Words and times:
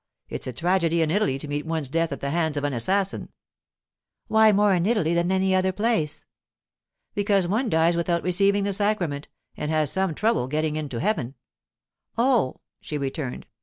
It's 0.29 0.47
a 0.47 0.51
tragedy 0.51 1.03
in 1.03 1.11
Italy 1.11 1.37
to 1.37 1.47
meet 1.47 1.63
one's 1.63 1.87
death 1.87 2.11
at 2.11 2.21
the 2.21 2.31
hands 2.31 2.57
of 2.57 2.63
an 2.63 2.73
assassin.' 2.73 3.29
'Why 4.29 4.51
more 4.51 4.73
in 4.73 4.87
Italy 4.87 5.13
than 5.13 5.27
in 5.27 5.31
any 5.33 5.53
other 5.53 5.71
place?' 5.71 6.25
'Because 7.13 7.47
one 7.47 7.69
dies 7.69 7.95
without 7.95 8.23
receiving 8.23 8.63
the 8.63 8.73
sacrament, 8.73 9.27
and 9.55 9.69
has 9.69 9.91
some 9.91 10.15
trouble 10.15 10.45
about 10.45 10.49
getting 10.53 10.75
into 10.75 10.99
heaven.' 10.99 11.35
'Oh!' 12.17 12.61
she 12.79 12.97
returned. 12.97 13.45